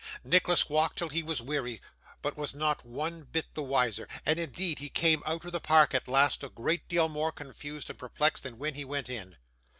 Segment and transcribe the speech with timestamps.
[0.23, 1.79] Nicholas walked till he was weary,
[2.23, 5.93] but was not one bit the wiser; and indeed he came out of the Park
[5.93, 9.37] at last a great deal more confused and perplexed than when he went in.